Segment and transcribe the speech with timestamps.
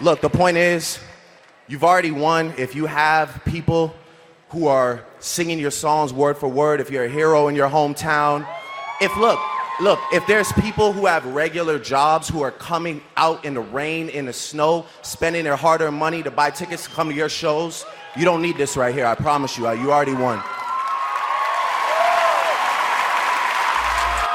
[0.00, 1.00] Look, the point is,
[1.66, 2.54] you've already won.
[2.56, 3.94] If you have people
[4.50, 8.46] who are singing your songs word for word, if you're a hero in your hometown,
[9.00, 9.40] if look,
[9.80, 14.08] look, if there's people who have regular jobs who are coming out in the rain,
[14.08, 17.84] in the snow, spending their hard-earned money to buy tickets to come to your shows,
[18.16, 19.04] you don't need this right here.
[19.06, 19.66] I promise you.
[19.66, 20.42] uh, You already won.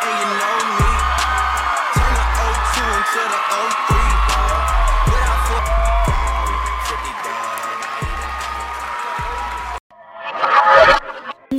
[0.04, 0.26] you
[4.00, 4.03] know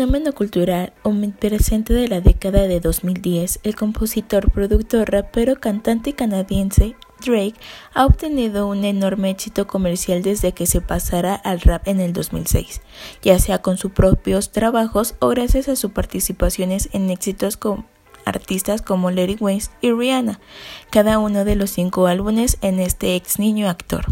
[0.05, 6.95] Fenómeno cultural omnipresente de la década de 2010, el compositor, productor, rapero, cantante canadiense
[7.25, 7.55] Drake
[7.95, 12.83] ha obtenido un enorme éxito comercial desde que se pasara al rap en el 2006,
[13.23, 17.87] ya sea con sus propios trabajos o gracias a sus participaciones en éxitos con
[18.27, 20.39] artistas como Larry Wayne y Rihanna,
[20.91, 24.05] cada uno de los cinco álbumes en este ex niño actor.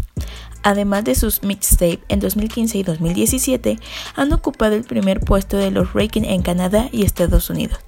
[0.63, 3.79] Además de sus mixtape en 2015 y 2017,
[4.15, 7.79] han ocupado el primer puesto de los rankings en Canadá y Estados Unidos.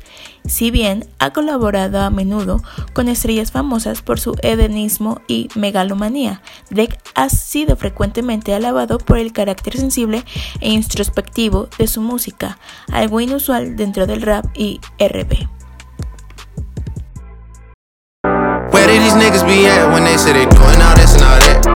[0.46, 2.62] Si bien ha colaborado a menudo
[2.94, 9.32] con estrellas famosas por su hedonismo y megalomanía, Drake ha sido frecuentemente alabado por el
[9.32, 10.24] carácter sensible
[10.60, 12.60] e introspectivo de su música,
[12.92, 15.48] algo inusual dentro del rap y RB.
[18.72, 21.75] Where did these niggas be at when they say they doing all?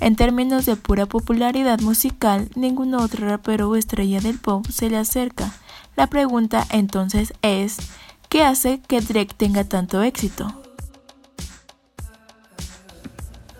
[0.00, 4.96] En términos de pura popularidad musical, ningún otro rapero o estrella del pop se le
[4.96, 5.52] acerca.
[5.94, 7.76] La pregunta entonces es,
[8.30, 10.54] ¿qué hace que Drake tenga tanto éxito?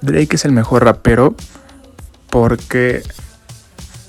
[0.01, 1.35] Drake es el mejor rapero
[2.31, 3.03] porque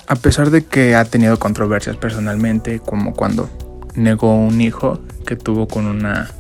[0.07, 3.49] a pesar de que ha tenido controversias personalmente, como cuando
[3.95, 6.31] negó un hijo que tuvo con una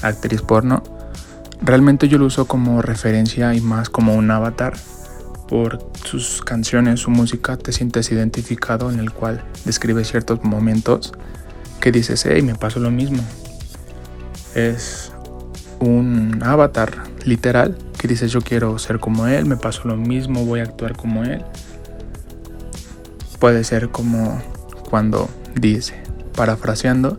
[0.00, 0.82] actriz porno,
[1.60, 4.78] realmente yo lo uso como referencia y más como un avatar
[5.48, 11.12] por sus canciones, su música, te sientes identificado en el cual describe ciertos momentos
[11.80, 13.22] que dices, hey, me pasó lo mismo.
[14.54, 15.12] Es
[15.78, 20.60] un avatar literal que dices yo quiero ser como él, me pasó lo mismo, voy
[20.60, 21.44] a actuar como él.
[23.38, 24.40] Puede ser como
[24.88, 25.94] cuando dice,
[26.34, 27.18] parafraseando,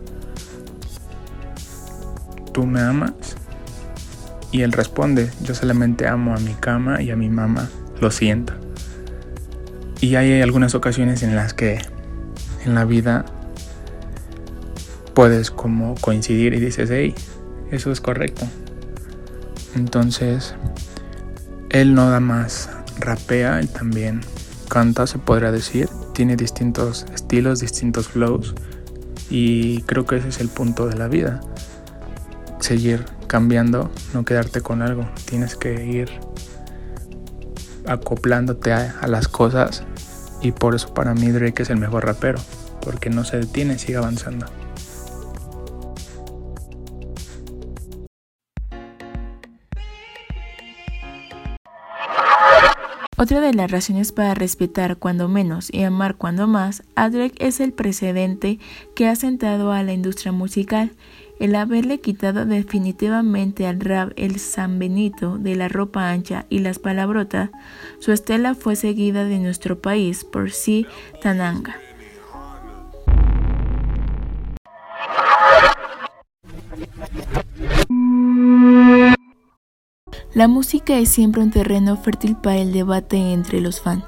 [2.52, 3.12] ¿tú me amas?
[4.50, 7.68] Y él responde, yo solamente amo a mi cama y a mi mamá,
[8.00, 8.52] lo siento.
[10.00, 11.78] Y hay algunas ocasiones en las que
[12.64, 13.24] en la vida
[15.14, 17.14] puedes como coincidir y dices, hey,
[17.72, 18.46] eso es correcto.
[19.74, 20.54] Entonces,
[21.70, 22.70] él no da más
[23.00, 24.20] rapea, él también
[24.68, 25.88] canta, se podría decir.
[26.14, 28.54] Tiene distintos estilos, distintos flows.
[29.30, 31.40] Y creo que ese es el punto de la vida.
[32.60, 35.08] Seguir cambiando, no quedarte con algo.
[35.26, 36.10] Tienes que ir
[37.88, 39.84] acoplándote a, a las cosas.
[40.40, 42.38] Y por eso para mí Drake es el mejor rapero.
[42.80, 44.46] Porque no se detiene, sigue avanzando.
[53.20, 57.72] Otra de las razones para respetar cuando menos y amar cuando más a es el
[57.72, 58.60] precedente
[58.94, 60.92] que ha sentado a la industria musical,
[61.40, 66.78] el haberle quitado definitivamente al rap el San Benito de la ropa ancha y las
[66.78, 67.50] palabrotas,
[67.98, 70.86] su estela fue seguida de nuestro país por sí
[71.20, 71.87] Tananga.
[80.38, 84.04] La música es siempre un terreno fértil para el debate entre los fans.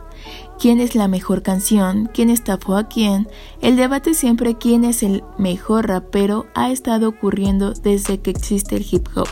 [0.61, 2.09] ¿Quién es la mejor canción?
[2.15, 3.27] ¿Quién estafó a quién?
[3.61, 8.87] El debate siempre quién es el mejor rapero ha estado ocurriendo desde que existe el
[8.89, 9.27] hip hop.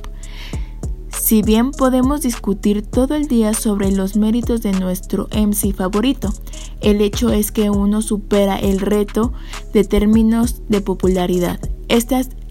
[1.17, 6.35] Si bien podemos discutir todo el día sobre los méritos de nuestro MC favorito,
[6.81, 9.33] el hecho es que uno supera el reto
[9.73, 11.61] de términos de popularidad.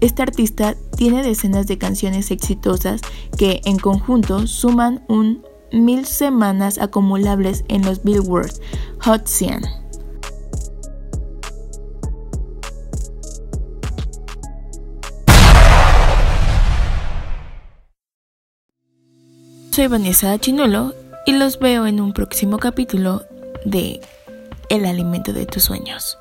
[0.00, 3.00] Esta, artista tiene decenas de canciones exitosas
[3.36, 8.52] que en conjunto suman un mil semanas acumulables en los Billboard
[9.00, 9.62] Hot 100.
[19.72, 20.94] Soy Vanessa Chinulo
[21.26, 23.22] y los veo en un próximo capítulo
[23.64, 24.00] de
[24.70, 26.18] El alimento de tus sueños.